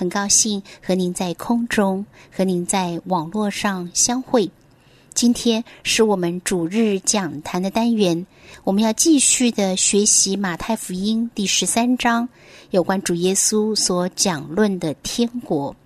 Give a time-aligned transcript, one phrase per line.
[0.00, 4.50] 很高兴和您在空中和您在网络上相会。
[5.12, 8.26] 今天是我们主日讲坛的单元，
[8.64, 12.26] 我们要继续的学习马太福音第十三章
[12.70, 15.76] 有关主耶稣所讲论的天国。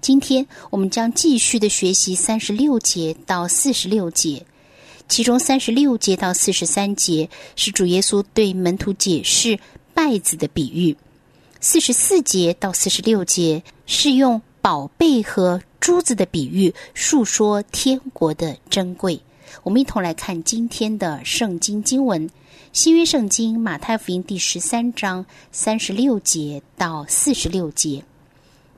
[0.00, 4.44] 今天我们将继续的学习三十六节到四十六节，
[5.08, 9.56] 其中三十六节到四十三节是主耶稣对门徒解释
[9.94, 10.96] 稗子的比喻，
[11.62, 19.20] 四十四节到四十六节是用宝贝和珠子的比喻述说天国的珍贵。
[19.62, 22.30] 我们一同来看今天的圣经经文：
[22.72, 28.02] 新约圣经马太福音第十三章三十六节到四十六节。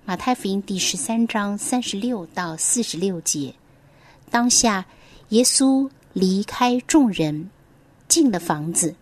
[0.05, 3.55] 马太福音第十三章三十六到四十六节，
[4.29, 4.85] 当下
[5.29, 7.49] 耶稣离开众人，
[8.09, 8.97] 进了房子。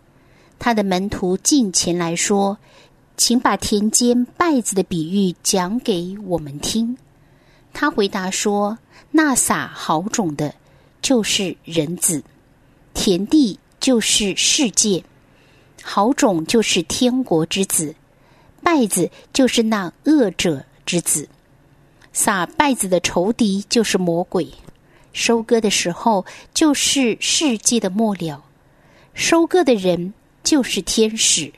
[0.58, 2.58] 他的门徒进前来说
[3.20, 6.96] ：“请把田间稗子的比喻讲给我们听。”
[7.70, 8.78] 他回答说
[9.12, 10.54] ：“那撒好种的，
[11.02, 12.22] 就是人子；
[12.94, 15.04] 田地就是世界，
[15.82, 17.94] 好种就是天国之子，
[18.64, 21.28] 稗子就是那恶者。”之子
[22.12, 24.50] 撒稗子的仇敌就是魔鬼，
[25.12, 26.24] 收割的时候
[26.54, 28.42] 就是世界的末了，
[29.12, 31.52] 收割的人就是天使，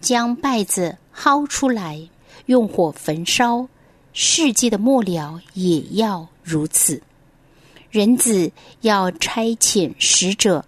[0.00, 2.08] 将稗子薅出来，
[2.46, 3.66] 用火焚烧，
[4.12, 7.02] 世界的末了也要如此。
[7.90, 8.52] 人子
[8.82, 10.64] 要差遣使者，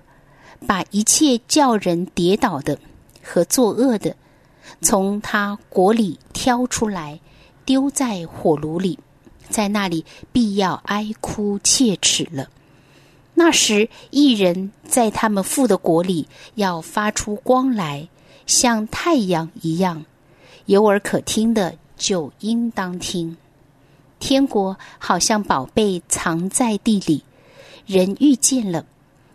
[0.66, 2.78] 把一切叫人跌倒的
[3.22, 4.16] 和作恶的，
[4.80, 7.20] 从他国里挑出来。
[7.66, 8.98] 丢在火炉里，
[9.48, 12.48] 在那里必要哀哭切齿了。
[13.34, 18.08] 那时，一人在他们父的国里要发出光来，
[18.44, 20.04] 像太阳一样。
[20.70, 23.36] 有耳可听的，就应当听。
[24.20, 27.24] 天国好像宝贝藏在地里，
[27.86, 28.86] 人遇见了，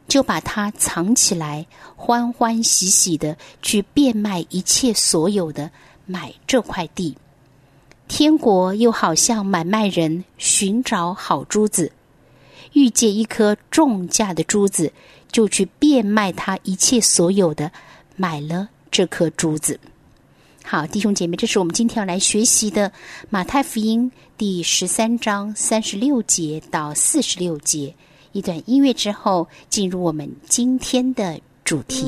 [0.07, 5.69] 就把它藏起来，欢欢喜喜的去变卖一切所有的，
[6.05, 7.17] 买这块地。
[8.07, 11.91] 天国又好像买卖人寻找好珠子，
[12.71, 14.89] 遇见一颗重价的珠子，
[15.29, 17.69] 就去变卖他一切所有的，
[18.15, 19.77] 买了这颗珠子。
[20.67, 22.91] 好，弟兄姐妹，这是我们今天要来学习的
[23.29, 27.93] 马太福音第十三章三十六节到四十六节。
[28.31, 32.07] 一段音乐之后，进入我们今天的主题。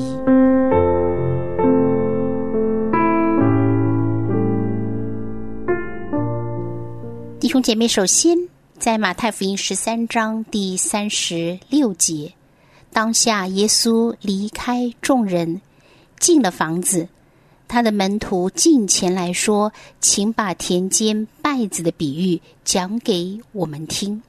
[7.38, 8.36] 弟兄姐妹，首先
[8.76, 12.32] 在马太福音十三章第三十六节，
[12.92, 15.60] 当下耶稣离开众人，
[16.18, 17.08] 进了房子，
[17.68, 19.70] 他的门徒进前来说
[20.00, 24.22] ：“请把田间稗子的比喻讲给我们听。”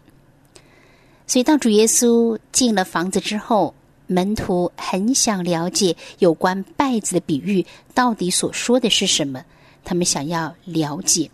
[1.26, 3.74] 所以，当主耶稣进了房子之后，
[4.08, 9.46] 门徒很想了解有关稗子的比喻到底所说的是什么，
[9.86, 11.30] 他们想要了解。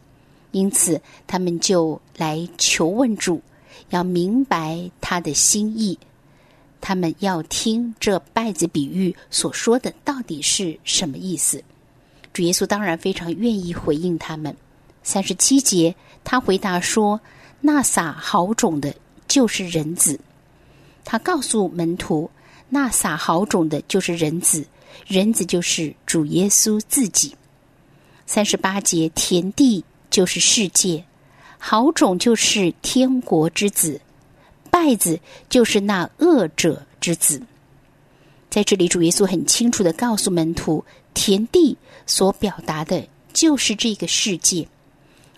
[0.51, 3.41] 因此，他们就来求问主，
[3.89, 5.97] 要明白他的心意。
[6.81, 11.63] 他们要听这稗子比喻所说的到底是什么意思。
[12.35, 14.53] 主耶稣当然非常愿意回应他们。
[15.03, 17.21] 三十七节，他回答说
[17.61, 18.93] ：“那撒好种的，
[19.25, 20.19] 就是人子。”
[21.05, 22.29] 他告诉门徒
[22.67, 24.67] ：“那撒好种的，就是人子。
[25.07, 27.33] 人子就是主耶稣自己。”
[28.27, 29.85] 三十八节，田地。
[30.11, 31.03] 就是世界，
[31.57, 33.99] 好种就是天国之子，
[34.71, 37.41] 败子就是那恶者之子。
[38.55, 40.81] 在这里，主耶稣很清楚的告诉门徒，
[41.13, 44.65] 田地所表达的就是这个世界，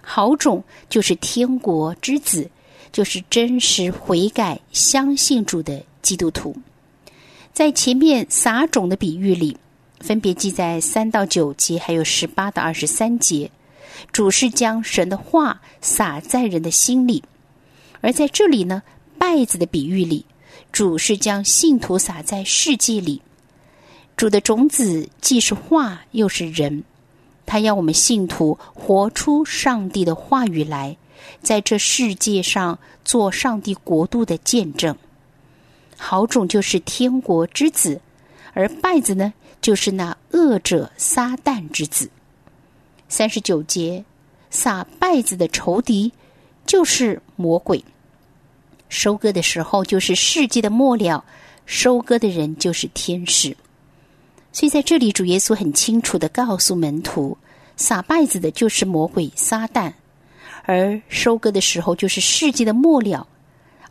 [0.03, 2.47] 好种就是天国之子，
[2.91, 6.55] 就是真实悔改、相信主的基督徒。
[7.53, 9.57] 在前面撒种的比喻里，
[9.99, 13.49] 分别记在三到九节，还有十八到二十三节。
[14.11, 17.23] 主是将神的话撒在人的心里，
[18.01, 18.83] 而在这里呢，
[19.19, 20.23] 稗子的比喻里，
[20.71, 23.21] 主是将信徒撒在世界里。
[24.15, 26.83] 主的种子既是话，又是人，
[27.45, 30.97] 他要我们信徒活出上帝的话语来，
[31.41, 34.97] 在这世界上做上帝国度的见证。
[35.95, 38.01] 好种就是天国之子，
[38.53, 42.09] 而败子呢，就是那恶者撒旦之子。
[43.09, 44.03] 三十九节，
[44.49, 46.11] 撒败子的仇敌
[46.65, 47.83] 就是魔鬼。
[48.89, 51.23] 收割的时候就是世界的末了，
[51.65, 53.55] 收割的人就是天使。
[54.51, 57.37] 所以在这里，主耶稣很清楚的告诉门徒，
[57.75, 59.93] 撒稗子的就是魔鬼撒旦，
[60.63, 63.27] 而收割的时候就是世界的末了，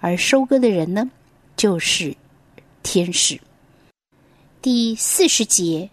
[0.00, 1.08] 而收割的人呢，
[1.56, 2.16] 就是
[2.82, 3.40] 天使。
[4.60, 5.88] 第四十节，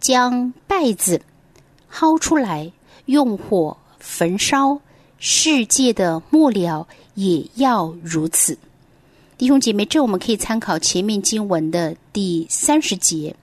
[0.00, 1.20] 将稗子
[1.92, 2.72] 薅出来，
[3.06, 4.80] 用火焚烧，
[5.18, 6.86] 世界的末了。
[7.14, 8.56] 也要如此，
[9.36, 13.34] 弟兄姐妹，这我们可以参考前面经文的第三十节，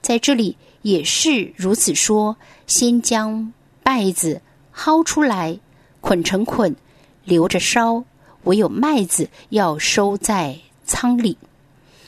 [0.00, 2.36] 在这里也是如此说：
[2.66, 3.52] 先将
[3.84, 4.42] 麦子
[4.74, 5.56] 薅出来，
[6.00, 6.74] 捆成捆，
[7.24, 8.02] 留着烧；
[8.42, 11.38] 唯有麦子要收在仓里。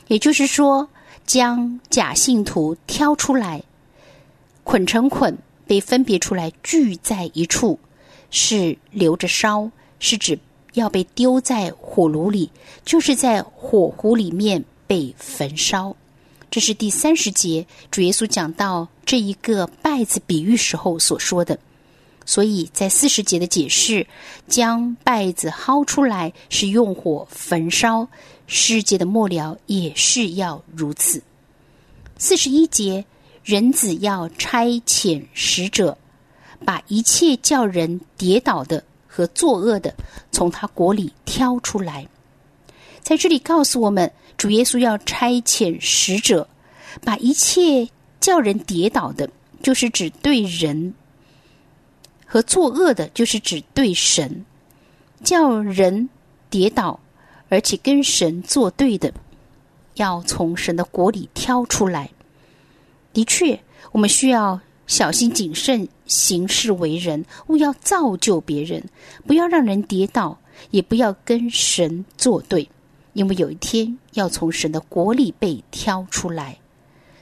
[0.08, 0.88] 也就是说，
[1.24, 3.62] 将假信徒挑出来，
[4.64, 7.78] 捆成捆，被分别出来，聚在一处，
[8.34, 10.36] 是留着烧，是指。
[10.74, 12.50] 要被丢在火炉里，
[12.84, 15.94] 就是在火壶里面被焚烧。
[16.50, 21.56] 这是第三十节主耶稣讲到这一个稗子比喻时候所说的。
[22.26, 24.04] 所以在四十节的解释，
[24.48, 28.08] 将稗子薅出来是用火焚烧，
[28.48, 31.22] 世界的末了也是要如此。
[32.18, 33.04] 四十一节，
[33.44, 35.96] 人子要差遣使者，
[36.64, 38.84] 把一切叫人跌倒的。
[39.16, 39.94] 和作恶的
[40.32, 42.04] 从他国里挑出来，
[43.00, 46.48] 在这里告诉我们，主耶稣要差遣使者，
[47.04, 49.30] 把一切叫人跌倒的，
[49.62, 50.92] 就是指对人
[52.26, 54.44] 和作恶的，就是指对神，
[55.22, 56.08] 叫人
[56.50, 56.98] 跌倒，
[57.48, 59.12] 而且跟神作对的，
[59.94, 62.10] 要从神的国里挑出来。
[63.12, 63.56] 的确，
[63.92, 64.58] 我们需要。
[64.86, 68.84] 小心谨慎行事为人，勿要造就别人，
[69.26, 70.38] 不要让人跌倒，
[70.70, 72.68] 也不要跟神作对，
[73.14, 76.58] 因为有一天要从神的国里被挑出来。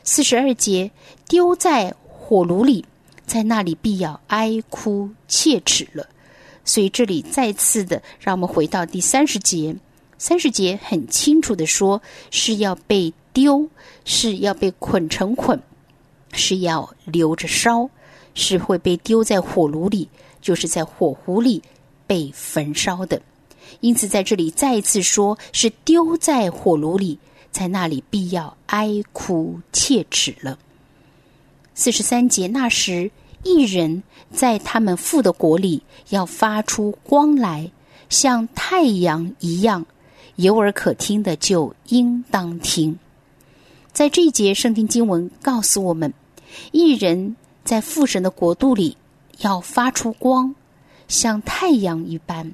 [0.05, 0.91] 四十二节
[1.29, 2.85] 丢在火炉里，
[3.25, 6.09] 在那里必要哀哭切齿了。
[6.65, 9.77] 所以这里再次的让我们回到第三十节，
[10.19, 13.69] 三十节很清楚的说是要被丢，
[14.05, 15.61] 是要被捆成捆。
[16.33, 17.89] 是要留着烧，
[18.35, 20.09] 是会被丢在火炉里，
[20.41, 21.63] 就是在火壶里
[22.07, 23.21] 被焚烧的。
[23.81, 27.19] 因此，在这里再一次说，是丢在火炉里，
[27.51, 30.59] 在那里必要哀哭切齿了。
[31.75, 33.11] 四十三节，那时
[33.45, 37.71] 一人在他们父的国里要发出光来，
[38.09, 39.87] 像太阳一样，
[40.37, 42.99] 有耳可听的就应当听。
[43.93, 46.13] 在这一节圣经经文告诉我们。
[46.71, 48.97] 一人在父神的国度里
[49.41, 50.55] 要发出光，
[51.09, 52.53] 像太阳一般。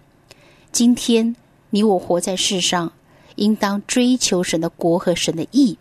[0.72, 1.34] 今天
[1.70, 2.92] 你我活在世上，
[3.36, 5.76] 应当追求神的国和神的义，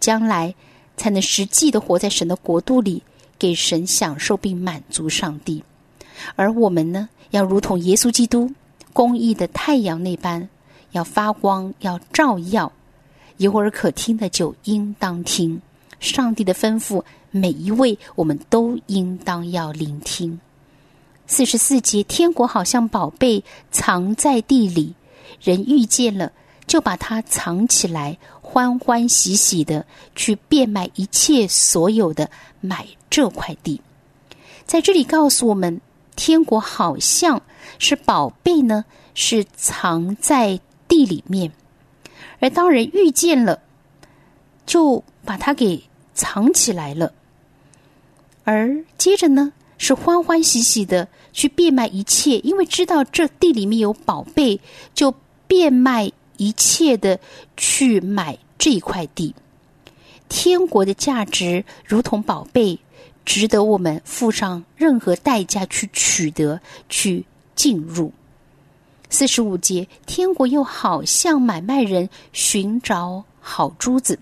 [0.00, 0.54] 将来
[0.96, 3.02] 才能实际的活在神的国度里，
[3.38, 5.62] 给神享受并满足上帝。
[6.34, 8.50] 而我们呢，要如同耶稣基督
[8.92, 10.48] 公义的太阳那般，
[10.92, 12.72] 要发光，要照耀。
[13.36, 15.60] 有耳可听的就应当听
[16.00, 17.02] 上帝的吩咐。
[17.30, 20.40] 每一位，我们都应当要聆听。
[21.26, 24.94] 四十四节，天国好像宝贝藏在地里，
[25.42, 26.32] 人遇见了
[26.66, 29.84] 就把它藏起来，欢欢喜喜的
[30.14, 33.82] 去变卖一切所有的买这块地。
[34.64, 35.80] 在这里告诉我们，
[36.14, 37.42] 天国好像
[37.78, 38.84] 是宝贝呢，
[39.14, 41.52] 是藏在地里面，
[42.38, 43.60] 而当人遇见了，
[44.64, 45.82] 就把它给
[46.16, 47.12] 藏起来了。
[48.42, 54.58] 而接着呢，是欢欢喜喜的去变卖一切，因为知道这地里面有宝贝，
[54.94, 55.14] 就
[55.46, 57.20] 变卖一切的
[57.56, 59.34] 去买这块地。
[60.28, 62.78] 天国的价值如同宝贝，
[63.24, 68.12] 值得我们付上任何代价去取得、去进入。
[69.08, 74.18] 四十五节，天国又好像买卖人寻找好珠子。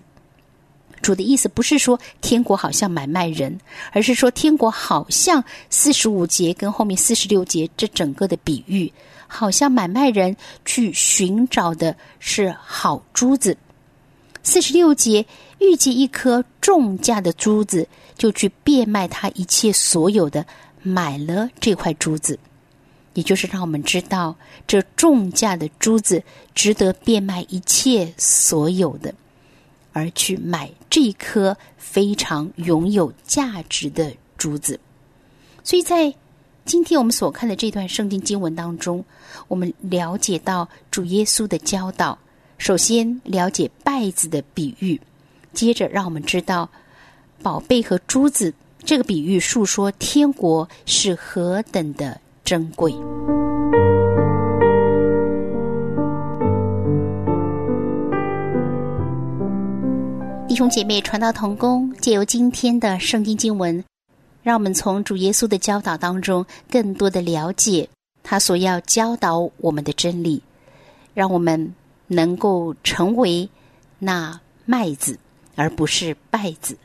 [1.05, 3.59] 主的意思不是说天国好像买卖人，
[3.91, 8.91] 而是说天国好像四十五节跟后面四十六节这整个的比喻，
[9.27, 10.35] 好像买卖人
[10.65, 13.55] 去寻找的是好珠子。
[14.41, 15.23] 四十六节
[15.59, 20.43] 遇见一颗重价的珠子，就去变卖他一切所有的，
[20.81, 22.39] 买了这块珠子。
[23.13, 24.35] 也就是让我们知道，
[24.65, 26.23] 这重价的珠子
[26.55, 29.13] 值得变卖一切所有的，
[29.95, 34.77] 而去买这一颗非常拥有价值的珠子。
[35.63, 36.13] 所以在
[36.65, 39.05] 今天我们所看的这段圣经经文当中，
[39.47, 42.17] 我们了解到主耶稣的教导。
[42.57, 44.99] 首先了解拜子的比喻，
[45.53, 46.69] 接着让我们知道
[47.41, 52.93] 宝贝和珠子这个比喻，述说天国是何等的珍贵。
[60.55, 63.83] 弟兄姐妹，传道同工，借由今天的圣经经文，
[64.41, 67.89] 让我们从主耶稣的教导当中，更多的了解
[68.23, 70.41] 他所要教导我们的真理，
[71.13, 71.75] 让我们。
[72.07, 73.49] 能够成为
[73.99, 75.19] 那麦子，
[75.55, 76.77] 而不是稗子，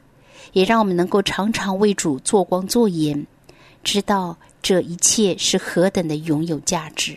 [0.53, 3.25] 也让我们能够常常为主做光做盐，
[3.85, 7.17] 知道这一切是何等的拥有价值。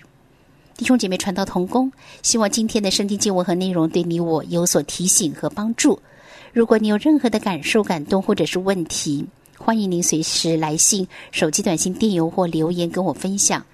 [0.77, 1.91] 弟兄姐妹，传道同工，
[2.21, 5.99] 希望今天的圣经经文和内容对你我有所提醒和帮助。
[6.53, 9.25] 如果你有任何的感受、感动或者是问题，
[9.57, 13.65] 欢迎您随时来信、手机短信、电邮或留言跟我分享。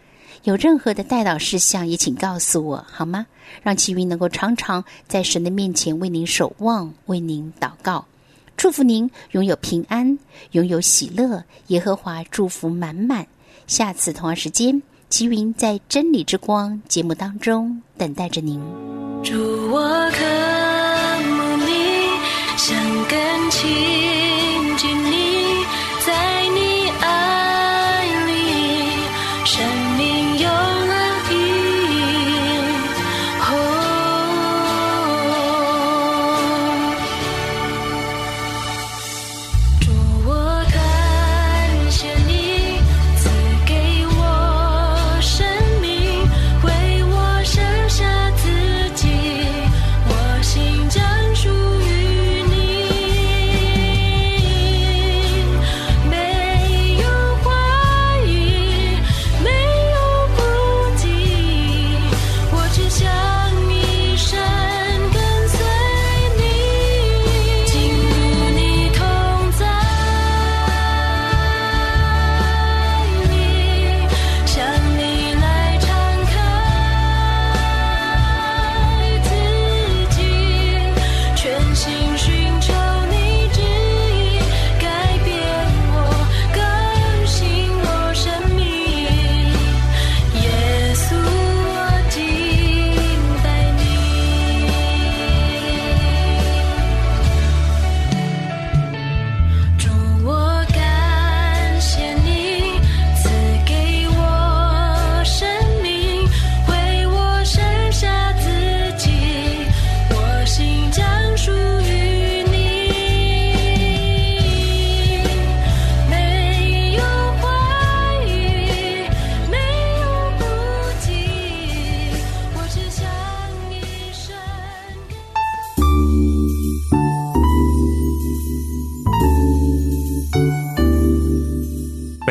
[0.43, 3.25] 有任何的代祷事项，也请告诉我好吗？
[3.61, 8.05] 让齐云能够常常在神的面前为您守望，为您祷告，
[8.55, 10.17] 祝福您拥有平安，
[10.51, 11.43] 拥有喜乐。
[11.67, 13.27] 耶和华祝福满满。
[13.67, 18.57] 下次同样时间，齐云在真理之光节目当中等待着您。
[19.21, 19.35] 祝
[19.69, 20.48] 我可，
[22.69, 25.18] 想更亲近你，